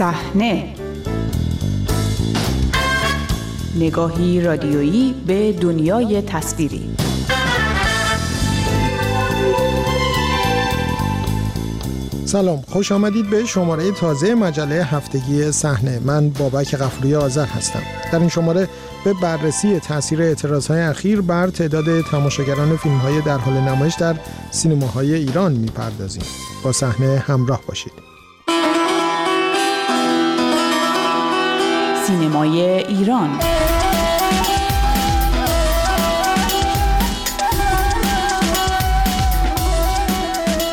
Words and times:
صحنه. 0.00 0.74
نگاهی 3.76 4.40
رادیویی 4.40 5.14
به 5.26 5.52
دنیای 5.52 6.22
تصویری. 6.22 6.90
سلام 12.24 12.62
خوش 12.68 12.92
آمدید 12.92 13.30
به 13.30 13.44
شماره 13.44 13.92
تازه 13.92 14.34
مجله 14.34 14.84
هفتگی 14.84 15.52
صحنه. 15.52 16.00
من 16.04 16.30
بابک 16.30 16.76
غفوری 16.76 17.14
آذر 17.14 17.46
هستم. 17.46 17.82
در 18.12 18.18
این 18.18 18.28
شماره 18.28 18.68
به 19.04 19.14
بررسی 19.22 19.78
تاثیر 19.78 20.22
اعتراضهای 20.22 20.80
اخیر 20.80 21.20
بر 21.20 21.48
تعداد 21.48 22.00
تماشاگران 22.00 22.76
فیلم 22.76 22.96
های 22.96 23.20
در 23.20 23.38
حال 23.38 23.54
نمایش 23.54 23.94
در 23.94 24.16
سینماهای 24.50 25.14
ایران 25.14 25.52
می‌پردازیم. 25.52 26.24
با 26.64 26.72
صحنه 26.72 27.24
همراه 27.26 27.60
باشید. 27.66 28.09
سینمای 32.10 32.60
ایران 32.60 33.38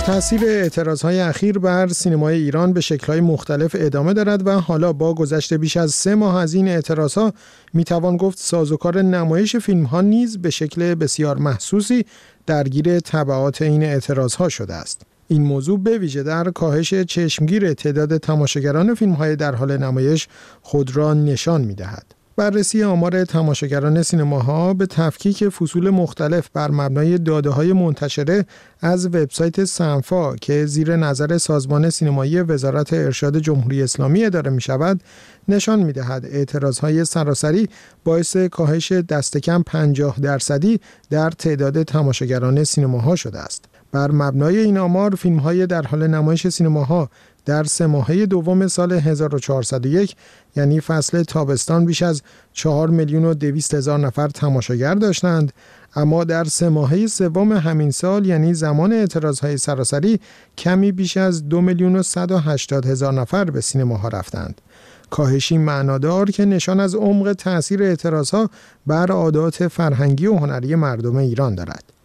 تاثیر 0.05 0.41
اعتراض 0.45 1.01
های 1.01 1.19
اخیر 1.19 1.59
بر 1.59 1.87
سینمای 1.87 2.35
ایران 2.35 2.73
به 2.73 2.81
شکل 2.81 3.07
های 3.07 3.21
مختلف 3.21 3.75
ادامه 3.79 4.13
دارد 4.13 4.47
و 4.47 4.51
حالا 4.51 4.93
با 4.93 5.13
گذشت 5.13 5.53
بیش 5.53 5.77
از 5.77 5.91
سه 5.91 6.15
ماه 6.15 6.37
از 6.37 6.53
این 6.53 6.67
اعتراض 6.67 7.13
ها 7.13 7.33
می 7.73 7.83
توان 7.83 8.17
گفت 8.17 8.37
سازوکار 8.39 9.01
نمایش 9.01 9.55
فیلم 9.55 9.83
ها 9.83 10.01
نیز 10.01 10.37
به 10.37 10.49
شکل 10.49 10.95
بسیار 10.95 11.37
محسوسی 11.37 12.05
درگیر 12.45 12.99
طبعات 12.99 13.61
این 13.61 13.83
اعتراض 13.83 14.35
ها 14.35 14.49
شده 14.49 14.73
است. 14.73 15.06
این 15.27 15.43
موضوع 15.43 15.79
به 15.79 15.97
ویژه 15.97 16.23
در 16.23 16.43
کاهش 16.43 16.93
چشمگیر 16.93 17.73
تعداد 17.73 18.17
تماشاگران 18.17 18.95
فیلم 18.95 19.13
های 19.13 19.35
در 19.35 19.55
حال 19.55 19.77
نمایش 19.77 20.27
خود 20.61 20.95
را 20.95 21.13
نشان 21.13 21.61
می 21.61 21.75
دهد. 21.75 22.17
بررسی 22.37 22.83
آمار 22.83 23.25
تماشاگران 23.25 24.03
سینماها 24.03 24.73
به 24.73 24.85
تفکیک 24.85 25.49
فصول 25.49 25.89
مختلف 25.89 26.49
بر 26.53 26.71
مبنای 26.71 27.17
داده 27.17 27.49
های 27.49 27.73
منتشره 27.73 28.45
از 28.81 29.05
وبسایت 29.05 29.63
سنفا 29.63 30.35
که 30.35 30.65
زیر 30.65 30.95
نظر 30.95 31.37
سازمان 31.37 31.89
سینمایی 31.89 32.41
وزارت 32.41 32.93
ارشاد 32.93 33.37
جمهوری 33.39 33.83
اسلامی 33.83 34.25
اداره 34.25 34.49
می 34.51 34.61
شود 34.61 35.01
نشان 35.47 35.79
می 35.79 35.93
دهد 35.93 36.25
اعتراض 36.25 36.79
های 36.79 37.05
سراسری 37.05 37.69
باعث 38.03 38.37
کاهش 38.37 38.91
دست 38.91 39.37
کم 39.37 39.63
50 39.63 40.19
درصدی 40.19 40.79
در 41.09 41.31
تعداد 41.31 41.83
تماشاگران 41.83 42.63
سینماها 42.63 43.15
شده 43.15 43.39
است. 43.39 43.65
بر 43.97 44.11
مبنای 44.11 44.57
این 44.57 44.77
آمار 44.77 45.15
فیلم 45.15 45.37
های 45.37 45.67
در 45.67 45.81
حال 45.81 46.07
نمایش 46.07 46.47
سینماها 46.47 47.09
در 47.45 47.63
سه 47.63 47.85
ماهه 47.85 48.25
دوم 48.25 48.67
سال 48.67 48.91
1401 48.91 50.15
یعنی 50.55 50.81
فصل 50.81 51.23
تابستان 51.23 51.85
بیش 51.85 52.01
از 52.01 52.21
4 52.53 52.89
میلیون 52.89 53.25
و 53.25 53.33
200 53.33 53.73
هزار 53.73 53.99
نفر 53.99 54.27
تماشاگر 54.27 54.95
داشتند. 54.95 55.53
اما 55.95 56.23
در 56.23 56.43
سه 56.43 56.69
ماهه 56.69 57.07
سوم 57.07 57.51
همین 57.51 57.91
سال 57.91 58.25
یعنی 58.25 58.53
زمان 58.53 58.93
اعتراض 58.93 59.39
های 59.39 59.57
سراسری 59.57 60.19
کمی 60.57 60.91
بیش 60.91 61.17
از 61.17 61.49
2 61.49 61.61
میلیون 61.61 61.95
و 61.95 62.03
180 62.03 62.85
هزار 62.85 63.13
نفر 63.13 63.43
به 63.45 63.61
سینماها 63.61 64.07
رفتند. 64.07 64.61
کاهشی 65.09 65.57
معنادار 65.57 66.31
که 66.31 66.45
نشان 66.45 66.79
از 66.79 66.95
عمق 66.95 67.33
تاثیر 67.33 67.83
اعتراض 67.83 68.29
ها 68.29 68.49
بر 68.87 69.11
عادات 69.11 69.67
فرهنگی 69.67 70.27
و 70.27 70.35
هنری 70.35 70.75
مردم 70.75 71.15
ایران 71.15 71.55
دارد. 71.55 71.96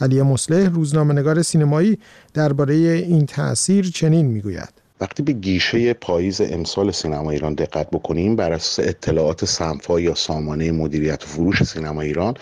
علی 0.00 0.22
مصلح 0.22 0.68
روزنامه‌نگار 0.68 1.42
سینمایی 1.42 1.98
درباره 2.34 2.74
این 2.74 3.26
تاثیر 3.26 3.90
چنین 3.94 4.26
می‌گوید. 4.26 4.68
وقتی 5.00 5.22
به 5.22 5.32
گیشه 5.32 5.92
پاییز 5.92 6.40
امسال 6.40 6.90
سینما 6.90 7.30
ایران 7.30 7.54
دقت 7.54 7.90
بکنیم 7.90 8.36
بر 8.36 8.52
اساس 8.52 8.88
اطلاعات 8.88 9.44
سنفا 9.44 10.00
یا 10.00 10.14
سامانه 10.14 10.72
مدیریت 10.72 11.22
فروش 11.22 11.62
سینما 11.62 12.00
ایران 12.00 12.34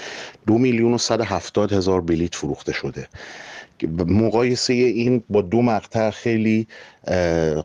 دو 0.47 0.59
میلیون 0.59 0.95
و 0.95 0.99
صد 0.99 1.21
هفتاد 1.21 1.73
هزار 1.73 2.01
بلیت 2.01 2.34
فروخته 2.34 2.73
شده. 2.73 3.09
مقایسه 4.07 4.73
این 4.73 5.23
با 5.31 5.43
دو 5.43 5.62
مقطع 5.62 6.11
خیلی 6.11 6.67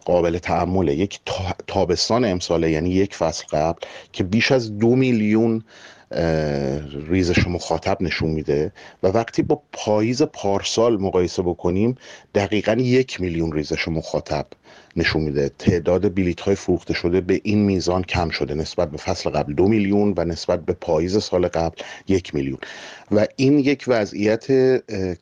قابل 0.05 0.37
تعمله 0.37 0.95
یک 0.95 1.19
تابستان 1.67 2.25
امساله 2.25 2.71
یعنی 2.71 2.89
یک 2.89 3.15
فصل 3.15 3.43
قبل 3.51 3.79
که 4.11 4.23
بیش 4.23 4.51
از 4.51 4.77
دو 4.77 4.95
میلیون 4.95 5.63
ریزش 7.07 7.47
مخاطب 7.47 8.01
نشون 8.01 8.29
میده 8.29 8.71
و 9.03 9.07
وقتی 9.07 9.41
با 9.41 9.61
پاییز 9.71 10.21
پارسال 10.21 10.97
مقایسه 10.97 11.41
بکنیم 11.41 11.95
دقیقا 12.35 12.73
یک 12.73 13.21
میلیون 13.21 13.51
ریزش 13.51 13.87
مخاطب 13.87 14.45
نشون 14.95 15.21
میده. 15.21 15.51
تعداد 15.59 16.15
بلیت 16.15 16.39
های 16.39 16.55
فروخته 16.55 16.93
شده 16.93 17.21
به 17.21 17.41
این 17.43 17.65
میزان 17.65 18.03
کم 18.03 18.29
شده. 18.29 18.53
نسبت 18.53 18.91
به 18.91 18.97
فصل 18.97 19.29
قبل 19.29 19.53
دو 19.53 19.67
میلیون 19.67 20.13
و 20.17 20.25
نسبت 20.25 20.65
به 20.65 20.73
پاییز 20.73 21.17
سال 21.23 21.47
قبل 21.47 21.75
یک 22.07 22.35
میلیون. 22.35 22.57
و 23.11 23.27
این 23.35 23.59
یک 23.59 23.85
وضعیت 23.87 24.47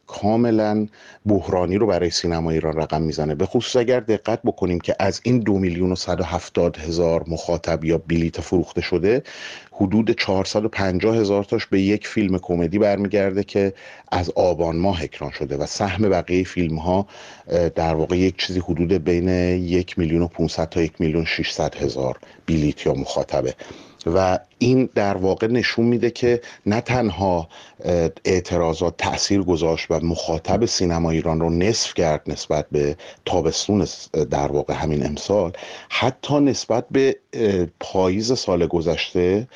کاملا 0.08 0.88
بحرانی 1.26 1.78
رو 1.78 1.88
برای 1.88 2.10
سینما 2.10 2.52
ایران 2.52 2.74
رقم 2.74 3.02
می‌زنه. 3.02 3.36
به 3.36 3.46
خصوص 3.46 3.76
اگر 3.76 4.00
دقت 4.00 4.40
بکنیم 4.46 4.80
که 4.80 4.96
از 5.00 5.22
این 5.24 5.40
دو 5.40 5.60
میلیون 5.60 5.92
و 5.92 5.96
صد 5.96 6.22
و 6.22 6.24
هفتاد 6.24 6.78
هزار 6.78 7.24
مخاطب 7.28 7.86
یا 7.86 7.98
بلیت 7.98 8.42
فروخته 8.42 8.82
شده 8.82 9.24
حدود 9.72 10.12
450 10.12 11.18
هزار 11.18 11.44
تاش 11.44 11.66
به 11.66 11.82
یک 11.82 12.08
فیلم 12.08 12.40
کمدی 12.40 12.80
برمیگرده 12.80 13.44
که 13.44 13.74
از 14.12 14.30
آبان 14.30 14.76
ماه 14.76 15.04
اکران 15.04 15.32
شده. 15.32 15.58
و 15.58 15.66
سهم 15.66 16.10
بقیه 16.10 16.44
فیلم 16.44 16.76
ها 16.76 17.08
در 17.76 17.96
واقع 17.96 18.18
یک 18.18 18.38
چیزی 18.38 18.60
حدود 18.60 18.94
بین 18.94 19.30
یک 19.62 20.00
میلیون 20.00 20.22
و 20.22 20.28
500 20.28 20.70
تا 20.70 20.82
یک 20.82 20.94
میلیون 21.00 21.26
600 21.26 21.76
هزار 21.76 22.20
بلیت 22.48 22.86
یا 22.86 22.94
مخاطبه. 22.94 23.56
و 24.06 24.40
این 24.60 24.90
در 24.96 25.18
واقع 25.18 25.48
نشون 25.48 25.86
میده 25.86 26.12
که 26.12 26.42
نه 26.66 26.82
تنها 26.82 27.50
اعتراضات 28.26 28.98
تاثیر 28.98 29.42
گذاشت 29.42 29.92
و 29.92 30.00
مخاطب 30.00 30.66
سینما 30.66 31.12
ایران 31.12 31.40
رو 31.40 31.50
نصف 31.50 31.94
کرد 31.94 32.22
نسبت 32.28 32.66
به 32.72 32.96
تابستون 33.26 33.88
در 34.32 34.52
واقع 34.52 34.74
همین 34.74 35.06
امسال 35.06 35.52
حتی 35.90 36.40
نسبت 36.40 36.86
به 36.92 37.18
پاییز 37.80 38.34
سال 38.34 38.68
گذشته 38.68 39.48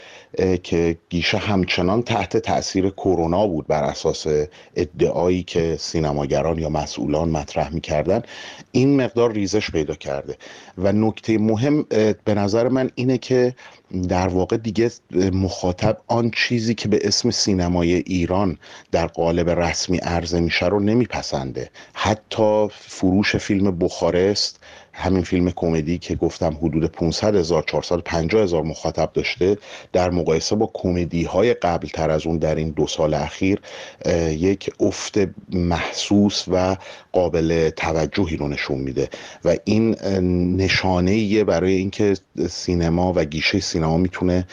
که 0.64 0.98
گیشه 1.10 1.38
همچنان 1.38 2.02
تحت 2.04 2.38
تاثیر 2.38 2.90
کرونا 2.90 3.48
بود 3.48 3.68
بر 3.68 3.84
اساس 3.84 4.28
ادعایی 4.76 5.44
که 5.44 5.76
سینماگران 5.80 6.60
یا 6.60 6.70
مسئولان 6.70 7.30
مطرح 7.30 7.74
می‌کردن 7.74 8.22
این 8.72 9.02
مقدار 9.02 9.32
ریزش 9.32 9.72
پیدا 9.72 9.96
کرده. 9.96 10.38
و 10.78 10.92
نکته 10.92 11.38
مهم 11.38 11.84
به 12.26 12.34
نظر 12.34 12.68
من 12.68 12.92
اینه 12.96 13.18
که 13.18 13.56
در 14.10 14.28
واقع 14.28 14.58
دیگه 14.58 14.91
مخاطب 15.34 15.98
آن 16.08 16.32
چیزی 16.32 16.76
که 16.76 16.88
به 16.88 17.00
اسم 17.04 17.32
سینمای 17.32 17.94
ایران 17.94 18.58
در 18.92 19.08
قالب 19.08 19.50
رسمی 19.50 19.98
عرضه 19.98 20.40
میشه 20.40 20.66
رو 20.66 20.80
نمیپسنده. 20.80 21.70
حتی 21.94 22.68
فروش 22.72 23.36
فیلم 23.36 23.78
بخارست 23.78 24.60
همین 25.02 25.24
فیلم 25.24 25.52
کمدی 25.52 25.98
که 25.98 26.16
گفتم 26.16 26.58
حدود 26.62 26.86
500 26.86 27.36
هزار 27.36 27.64
450 27.68 28.44
هزار 28.44 28.64
مخاطب 28.64 29.10
داشته 29.14 29.58
در 29.94 30.10
مقایسه 30.10 30.56
با 30.56 30.72
کمدی 30.74 31.24
های 31.24 31.54
قبل 31.54 31.88
تر 31.88 32.10
از 32.10 32.28
اون 32.28 32.38
در 32.38 32.56
این 32.56 32.70
دو 32.70 32.88
سال 32.88 33.14
اخیر 33.14 33.62
یک 34.30 34.72
افت 34.80 35.18
محسوس 35.50 36.46
و 36.48 36.78
قابل 37.12 37.70
توجهی 37.70 38.38
رو 38.38 38.48
نشون 38.48 38.78
میده. 38.78 39.10
و 39.46 39.56
این 39.64 39.96
نشانه 40.58 41.44
برای 41.44 41.74
اینکه 41.74 42.14
سینما 42.50 43.14
و 43.16 43.26
گیشه 43.26 43.60
سینما 43.60 43.98
می‌تونه 43.98 44.48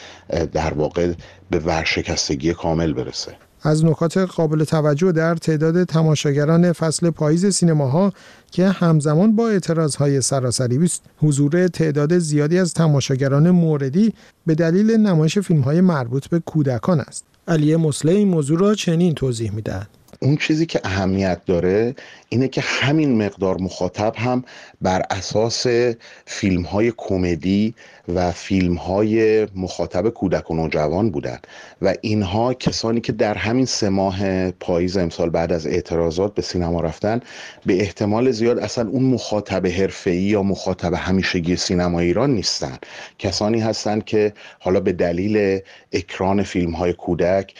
در 0.53 0.73
واقع 0.73 1.13
به 1.49 1.59
ورشکستگی 1.59 2.53
کامل 2.53 2.93
برسه. 2.93 3.48
از 3.61 3.85
نکات 3.85 4.17
قابل 4.17 4.63
توجه 4.63 5.11
در 5.11 5.35
تعداد 5.35 5.83
تماشاگران 5.83 6.73
فصل 6.73 7.09
پاییز 7.09 7.45
سینماها 7.45 8.13
که 8.51 8.69
همزمان 8.69 9.35
با 9.35 9.49
اعتراضهای 9.49 10.21
سراسری 10.21 10.83
است. 10.83 11.03
حضور 11.17 11.67
تعداد 11.67 12.17
زیادی 12.17 12.59
از 12.59 12.73
تماشاگران 12.73 13.51
موردی 13.51 14.13
به 14.45 14.55
دلیل 14.55 14.91
نمایش 14.91 15.39
فیلمهای 15.39 15.81
مربوط 15.81 16.27
به 16.27 16.39
کودکان 16.39 16.99
است. 16.99 17.25
علی 17.47 17.75
مسله 17.75 18.11
این 18.11 18.27
موضوع 18.27 18.59
را 18.59 18.75
چنین 18.75 19.13
توضیح 19.13 19.51
می‌دهد. 19.51 19.87
اون 20.21 20.37
چیزی 20.37 20.65
که 20.65 20.81
اهمیت 20.83 21.41
داره 21.45 21.95
اینه 22.29 22.47
که 22.47 22.61
همین 22.61 23.25
مقدار 23.25 23.57
مخاطب 23.57 24.13
هم 24.15 24.43
بر 24.81 25.01
اساس 25.09 25.65
فیلم 26.25 26.61
های 26.61 26.93
کمدی 26.97 27.75
و 28.15 28.31
فیلم 28.31 28.75
های 28.75 29.47
مخاطب 29.55 30.09
کودک 30.09 30.51
و 30.51 30.55
نوجوان 30.55 31.09
بودن. 31.09 31.39
و 31.81 31.93
اینها 32.01 32.53
کسانی 32.53 33.01
که 33.01 33.11
در 33.11 33.33
همین 33.33 33.65
سه 33.65 33.89
ماه 33.89 34.51
پاییز 34.51 34.97
امسال 34.97 35.29
بعد 35.29 35.53
از 35.53 35.67
اعتراضات 35.67 36.35
به 36.35 36.41
سینما 36.41 36.81
رفتن 36.81 37.19
به 37.65 37.81
احتمال 37.81 38.31
زیاد 38.31 38.59
اصلا 38.59 38.89
اون 38.89 39.03
مخاطب 39.03 39.67
حرفه‌ای 39.67 40.21
یا 40.21 40.43
مخاطب 40.43 40.93
همیشگی 40.93 41.55
سینما 41.55 41.99
ایران 41.99 42.29
نیستن. 42.29 42.77
کسانی 43.19 43.59
هستند 43.59 44.05
که 44.05 44.33
حالا 44.59 44.79
به 44.79 44.91
دلیل 44.91 45.59
اکران 45.91 46.43
فیلم 46.43 46.71
های 46.71 46.93
کودک 46.93 47.53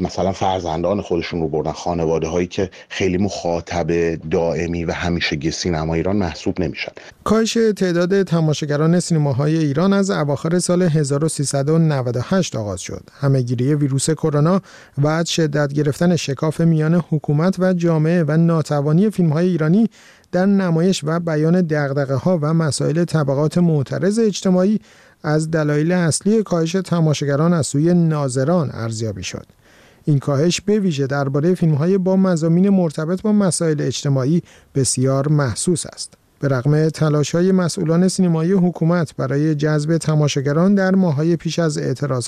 مثلا 0.00 0.32
فرزندان 0.32 1.00
خودشون 1.00 1.40
رو 1.40 1.48
بردن. 1.48 1.72
خانواده 1.72 2.26
هایی 2.26 2.46
که 2.46 2.70
خیلی 2.88 3.16
مخاطب 3.16 4.14
دائمی 4.30 4.84
و 4.84 4.92
همیشگی 4.92 5.50
سینما 5.50 5.94
ایران 5.94 6.16
محسوب 6.16 6.60
نمیشن. 6.60 6.92
کاهش 7.24 7.58
تعداد 7.76 8.22
تماشاگران 8.22 9.00
سینماهای 9.00 9.58
ایران 9.58 9.85
از 9.92 10.10
اواخر 10.10 10.58
سال 10.58 10.82
1398 10.82 12.56
آغاز 12.56 12.80
شد. 12.80 13.02
همهگیری 13.20 13.74
ویروس 13.74 14.10
کرونا 14.10 14.60
و 15.02 15.24
شدت 15.24 15.72
گرفتن 15.72 16.16
شکاف 16.16 16.60
میان 16.60 16.94
حکومت 16.94 17.56
و 17.58 17.72
جامعه 17.72 18.24
و 18.28 18.36
ناتوانی 18.36 19.10
فیلمهای 19.10 19.48
ایرانی 19.48 19.90
در 20.32 20.46
نمایش 20.46 21.00
و 21.04 21.20
بیان 21.20 21.60
دغدغه 21.60 22.14
ها 22.14 22.38
و 22.42 22.54
مسائل 22.54 23.04
طبقات 23.04 23.58
معترض 23.58 24.18
اجتماعی 24.18 24.80
از 25.22 25.50
دلایل 25.50 25.92
اصلی 25.92 26.42
کاهش 26.42 26.72
تماشاگران 26.72 27.52
از 27.52 27.66
سوی 27.66 27.94
ناظران 27.94 28.70
ارزیابی 28.72 29.22
شد. 29.22 29.46
این 30.04 30.18
کاهش 30.18 30.60
به 30.60 30.78
ویژه 30.78 31.06
درباره 31.06 31.54
فیلم‌های 31.54 31.98
با 31.98 32.16
مزامین 32.16 32.68
مرتبط 32.68 33.22
با 33.22 33.32
مسائل 33.32 33.80
اجتماعی 33.80 34.42
بسیار 34.74 35.28
محسوس 35.28 35.86
است. 35.86 36.14
به 36.40 36.48
رغم 36.48 36.88
تلاش 36.88 37.34
های 37.34 37.52
مسئولان 37.52 38.08
سینمایی 38.08 38.52
حکومت 38.52 39.16
برای 39.16 39.54
جذب 39.54 39.96
تماشاگران 39.96 40.74
در 40.74 40.94
ماهای 40.94 41.36
پیش 41.36 41.58
از 41.58 41.78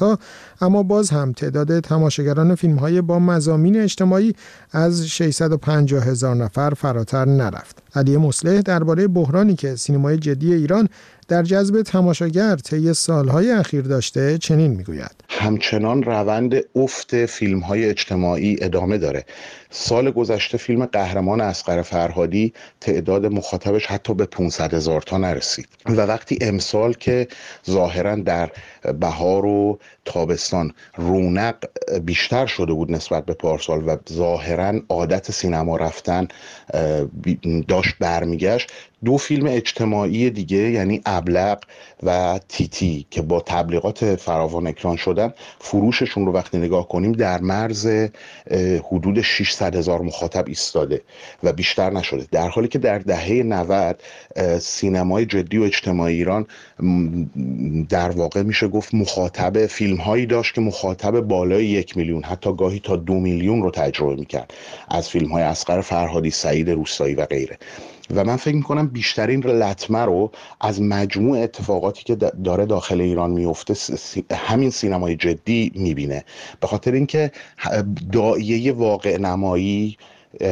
ها 0.01 0.19
اما 0.61 0.83
باز 0.83 1.11
هم 1.11 1.33
تعداد 1.33 1.81
تماشاگران 1.81 2.55
فیلم 2.55 2.77
های 2.77 3.01
با 3.01 3.19
مزامین 3.19 3.81
اجتماعی 3.81 4.35
از 4.73 5.09
650 5.09 6.05
هزار 6.05 6.37
نفر 6.37 6.71
فراتر 6.71 7.25
نرفت. 7.25 7.83
علی 7.95 8.17
مصلح 8.17 8.61
درباره 8.61 9.09
بحرانی 9.09 9.55
که 9.55 9.77
سینمای 9.77 10.17
جدی 10.17 10.55
ایران 10.55 10.89
در 11.29 11.43
جذب 11.43 11.83
تماشاگر 11.83 12.57
طی 12.57 12.93
سالهای 12.93 13.51
اخیر 13.51 13.83
داشته 13.83 14.39
چنین 14.39 14.71
می‌گوید 14.71 15.28
همچنان 15.39 16.03
روند 16.03 16.55
افت 16.77 17.27
فیلم 17.27 17.61
های 17.61 17.85
اجتماعی 17.85 18.57
ادامه 18.61 18.99
داره. 18.99 19.25
سال 19.71 20.11
گذشته 20.11 20.59
فیلم 20.59 20.87
قهرمان 20.87 21.41
اسقر 21.41 21.83
فرهادی 21.83 22.53
تعداد 22.81 23.27
مخاطبش 23.27 23.87
حتی 23.87 24.15
به 24.15 24.27
500 24.27 24.75
هزار 24.75 25.03
تا 25.03 25.19
نرسید. 25.19 25.69
و 25.87 26.01
وقتی 26.01 26.39
امسال 26.41 26.93
که 26.93 27.29
ظاهرا 27.71 28.15
در 28.15 28.51
بهار 29.01 29.47
و 29.47 29.79
تابستان 30.05 30.73
رونق 30.97 31.57
بیشتر 32.05 32.47
شده 32.47 32.73
بود 32.73 32.93
نسبت 32.93 33.25
به 33.25 33.35
پارسال 33.35 33.89
و 33.89 33.97
ظاهرا 34.13 34.81
عادت 34.89 35.31
سینما 35.31 35.77
رفتن 35.77 36.29
داشت 37.69 37.95
برمیگشت 38.01 38.73
دو 39.05 39.17
فیلم 39.17 39.47
اجتماعی 39.47 40.31
دیگه 40.31 40.71
یعنی 40.71 41.01
ابلق 41.07 41.59
و 42.03 42.41
تیتی 42.49 43.07
که 43.11 43.23
با 43.23 43.41
تبلیغات 43.41 44.17
فراوان 44.17 44.67
اکران 44.67 44.97
شدن 44.97 45.28
فروششون 45.59 46.27
رو 46.27 46.33
وقتی 46.33 46.59
نگاه 46.59 46.89
کنیم 46.89 47.13
در 47.13 47.41
مرز 47.41 47.87
حدود 48.91 49.21
600 49.21 49.77
هزار 49.77 50.01
مخاطب 50.01 50.45
ایستاده 50.49 51.03
و 51.43 51.53
بیشتر 51.53 51.91
نشده. 51.91 52.27
در 52.33 52.49
حالی 52.49 52.69
که 52.69 52.79
در 52.79 52.99
دهه 52.99 53.43
90 53.43 54.03
سینمای 54.59 55.27
جدی 55.27 55.59
و 55.59 55.63
اجتماعی 55.63 56.15
ایران 56.15 56.47
در 57.89 58.11
واقع 58.11 58.43
میشه 58.43 58.69
گفت 58.69 58.95
مخاطب 58.95 59.67
فیلم 59.67 59.97
هایی 59.97 60.27
داشت 60.27 60.55
که 60.55 60.61
مخاطب 60.61 61.21
بالای 61.21 61.67
یک 61.67 61.97
میلیون 61.97 62.25
حتی 62.25 62.57
گاهی 62.57 62.81
تا 62.81 62.97
دو 62.97 63.15
میلیون 63.15 63.63
رو 63.63 63.71
تجربه 63.71 64.15
می‌کرد 64.15 64.55
از 64.89 65.09
فیلم 65.09 65.33
های 65.33 65.43
اسقر 65.43 65.81
فرهادی 65.81 66.31
سعید 66.31 66.71
روستایی 66.71 67.15
و 67.15 67.27
غیره. 67.27 67.59
و 68.15 68.25
من 68.25 68.37
فکر 68.37 68.55
می‌کنم 68.57 68.87
بیشترین 68.87 69.43
لطمه 69.43 69.99
رو 69.99 70.31
از 70.61 70.83
مجموع 70.83 71.39
اتفاقاتی 71.39 72.05
که 72.05 72.15
داره 72.15 72.67
داخل 72.67 73.01
ایران 73.01 73.31
میفته 73.31 73.75
همین 74.35 74.71
سینمای 74.71 75.17
جدی 75.17 75.73
می‌بینه. 75.75 76.25
به 76.61 76.67
خاطر 76.67 76.93
اینکه 76.93 77.31
دایه 78.13 78.73
واقع 78.73 79.17
نمایی 79.17 79.97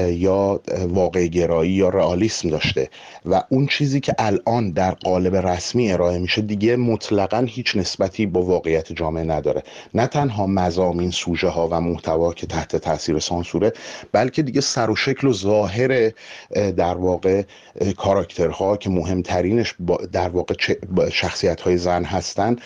یا 0.09 0.61
واقع 0.89 1.27
گرایی 1.27 1.73
یا 1.73 1.89
رئالیسم 1.89 2.49
داشته. 2.49 2.89
و 3.27 3.43
اون 3.49 3.67
چیزی 3.67 4.01
که 4.01 4.15
الان 4.19 4.71
در 4.71 4.91
قالب 4.91 5.37
رسمی 5.37 5.93
ارائه 5.93 6.19
میشه 6.19 6.43
دیگه 6.43 6.77
مطلقا 6.77 7.45
هیچ 7.49 7.77
نسبتی 7.77 8.27
با 8.27 8.43
واقعیت 8.43 8.93
جامعه 8.93 9.25
نداره. 9.25 9.63
نه 9.95 10.07
تنها 10.07 10.47
مزامین 10.47 11.11
سوژه 11.11 11.49
ها 11.49 11.69
و 11.69 11.81
محتوا 11.81 12.33
که 12.33 12.47
تحت 12.47 12.77
تاثیر 12.77 13.19
سانسوره 13.19 13.73
بلکه 14.13 14.43
دیگه 14.43 14.61
سر 14.61 14.91
و 14.91 14.97
شکل 14.97 15.27
و 15.27 15.33
ظاهر 15.33 16.13
در 16.77 16.95
واقع 16.95 17.43
کاراکترها 17.97 18.77
که 18.77 18.91
مهمترینش 18.91 19.75
در 20.13 20.29
واقع 20.29 20.55
شخصیت 21.13 21.61
های 21.61 21.77
زن 21.77 22.05
هستن 22.05 22.57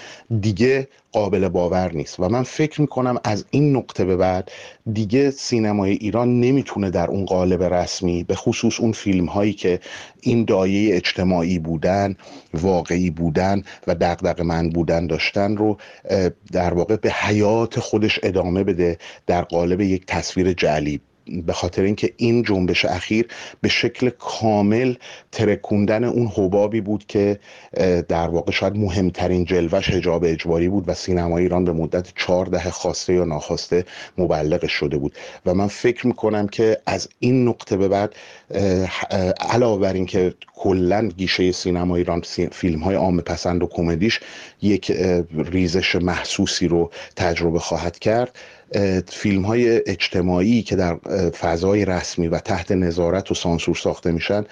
دیگه 0.40 0.88
قابل 1.12 1.48
باور 1.48 1.92
نیست. 1.92 2.20
و 2.20 2.28
من 2.28 2.42
فکر 2.42 2.80
می‌کنم 2.80 3.20
از 3.24 3.44
این 3.50 3.76
نقطه 3.76 4.04
به 4.04 4.16
بعد 4.16 4.50
دیگه 4.92 5.30
سینمای 5.30 5.92
ایران 5.92 6.40
نمی‌تونه 6.40 6.90
در 6.90 7.08
اون 7.10 7.24
قالب 7.24 7.62
رسمی 7.62 8.24
به 8.24 8.34
خصوص 8.34 8.80
اون 8.80 8.92
فیلم 8.92 9.26
هایی 9.26 9.52
که 9.52 9.80
این 10.20 10.44
دایه 10.44 10.96
اجتماعی 10.96 11.58
بودن 11.58 12.16
واقعی 12.54 13.10
بودن 13.10 13.62
و 13.86 13.94
دقدق 13.94 14.40
من 14.40 14.70
بودن 14.70 15.06
داشتن 15.06 15.56
رو 15.56 15.76
در 16.52 16.74
واقع 16.74 16.96
به 16.96 17.10
حیات 17.10 17.80
خودش 17.80 18.20
ادامه 18.22 18.64
بده 18.64 18.98
در 19.26 19.42
قالب 19.42 19.80
یک 19.80 20.06
تصویر 20.06 20.52
جعلی. 20.52 21.00
به 21.46 21.52
خاطر 21.52 21.82
اینکه 21.82 22.12
این 22.16 22.42
جنبش 22.42 22.84
اخیر 22.84 23.28
به 23.60 23.68
شکل 23.68 24.10
کامل 24.10 24.94
ترکوندن 25.32 26.04
اون 26.04 26.26
حبابی 26.26 26.80
بود 26.80 27.06
که 27.06 27.38
در 28.08 28.28
واقع 28.28 28.52
شاید 28.52 28.76
مهمترین 28.76 29.44
جلوش 29.44 29.90
حجاب 29.90 30.24
اجباری 30.24 30.68
بود 30.68 30.84
و 30.88 30.94
سینما 30.94 31.38
ایران 31.38 31.64
به 31.64 31.72
مدت 31.72 32.08
چهار 32.16 32.46
دهه 32.46 32.70
خواسته 32.70 33.14
یا 33.14 33.24
ناخواسته 33.24 33.84
مبلغش 34.18 34.72
شده 34.72 34.98
بود. 34.98 35.14
و 35.46 35.54
من 35.54 35.66
فکر 35.66 36.06
می‌کنم 36.06 36.48
که 36.48 36.78
از 36.86 37.08
این 37.18 37.48
نقطه 37.48 37.76
به 37.76 37.88
بعد 37.88 38.14
علاوه 39.40 39.80
بر 39.80 39.92
اینکه 39.92 40.34
کلا 40.54 41.08
گیشه 41.16 41.52
سینما 41.52 41.96
ایران 41.96 42.22
فیلم 42.52 42.80
های 42.80 42.94
عام 42.94 43.20
پسند 43.20 43.62
و 43.62 43.66
کمدیش 43.66 44.20
یک 44.62 44.92
ریزش 45.34 45.96
محسوسی 45.96 46.68
رو 46.68 46.90
تجربه 47.16 47.58
خواهد 47.58 47.98
کرد 47.98 48.38
فیلم 49.08 49.42
های 49.42 49.82
اجتماعی 49.86 50.62
که 50.62 50.76
در 50.76 50.96
فضای 51.30 51.84
رسمی 51.84 52.28
و 52.28 52.38
تحت 52.38 52.72
نظارت 52.72 53.30
و 53.30 53.34
سانسور 53.34 53.74
ساخته 53.74 54.12
میشن 54.12 54.44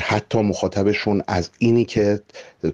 حتی 0.00 0.38
مخاطبشون 0.38 1.22
از 1.28 1.50
اینی 1.58 1.84
که 1.84 2.20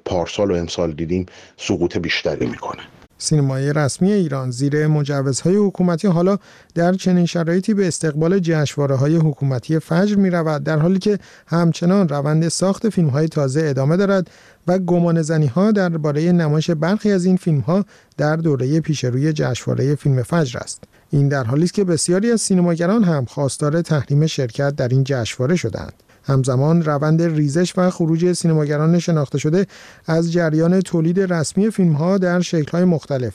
پارسال 0.05 0.51
و 0.51 0.55
امسال 0.55 0.93
دیدیم 0.93 1.27
سقوط 1.57 1.97
بیشتری 1.97 2.47
می‌کنه. 2.47 2.83
سینمای 3.23 3.73
رسمی 3.73 4.13
ایران 4.13 4.51
زیر 4.51 4.87
مجوزهای 4.87 5.57
حکومتی 5.57 6.09
حالا 6.09 6.39
در 6.75 6.93
چنین 6.93 7.27
شرایطی 7.27 7.75
به 7.75 7.89
استقبال 7.89 8.39
جشنواره 8.39 8.95
های 8.95 9.17
حکومتی 9.17 9.79
فجر 9.79 10.17
می 10.17 10.31
رود 10.31 10.65
در 10.65 10.79
حالی 10.79 10.99
که 10.99 11.19
همچنان 11.47 12.09
روند 12.09 12.49
ساخت 12.49 12.89
فیلم 12.89 13.09
های 13.09 13.29
تازه 13.29 13.63
ادامه 13.65 13.97
دارد 13.97 14.31
و 14.67 14.79
گمان 14.79 15.23
زنی 15.23 15.47
ها 15.47 15.73
درباره 15.73 16.33
نمایش 16.33 16.71
برخی 16.71 17.13
از 17.13 17.25
این 17.25 17.37
فیلم 17.37 17.61
ها 17.61 17.85
در 18.17 18.37
دوره 18.37 18.81
پیشروی 18.81 19.33
جشنواره 19.33 19.95
فیلم 19.95 20.23
فجر 20.23 20.59
است. 20.59 20.85
این 21.11 21.29
در 21.29 21.45
حالی 21.45 21.65
است 21.65 21.75
که 21.75 21.85
بسیاری 21.85 22.31
از 22.31 22.41
سینماگران 22.41 23.05
هم 23.05 23.25
خواستار 23.25 23.83
تحریم 23.83 24.27
شرکت 24.27 24.77
در 24.77 24.89
این 24.89 25.05
جشنواره 25.05 25.57
شدند 25.57 25.93
همزمان 26.25 26.83
روند 26.83 27.23
ریزش 27.23 27.73
و 27.77 27.91
خروج 27.91 28.33
سینماگران 28.33 28.99
شناخته 28.99 29.39
شده 29.39 29.67
از 30.07 30.33
جریان 30.33 30.81
تولید 30.81 31.21
رسمی 31.21 31.71
فیلم 31.71 31.93
ها 31.93 32.19
در 32.19 32.41
شکل 32.41 32.71
های 32.73 32.85
مختلف 32.85 33.33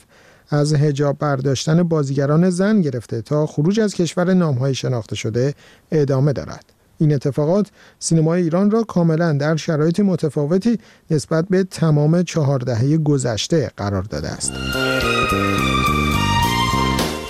از 0.50 0.74
هجاب 0.74 1.18
برداشتن 1.18 1.82
بازیگران 1.82 2.50
زن 2.50 2.80
گرفته 2.80 3.22
تا 3.22 3.46
خروج 3.46 3.80
از 3.80 3.94
کشور 3.94 4.34
نامهای 4.34 4.74
شناخته 4.74 5.16
شده 5.16 5.54
ادامه 5.92 6.32
دارد. 6.32 6.64
این 6.98 7.14
اتفاقات 7.14 7.70
سینمای 7.98 8.42
ایران 8.42 8.70
را 8.70 8.82
کاملا 8.82 9.32
در 9.32 9.56
شرایط 9.56 10.00
متفاوتی 10.00 10.78
نسبت 11.10 11.44
به 11.50 11.64
تمام 11.64 12.22
چهار 12.22 12.58
دهه 12.58 12.96
گذشته 12.96 13.70
قرار 13.76 14.02
داده 14.02 14.28
است. 14.28 14.52